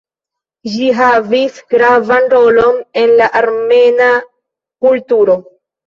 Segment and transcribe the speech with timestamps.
[0.75, 4.13] Ĝi havis gravan rolon en la armena
[4.85, 5.43] kulturo.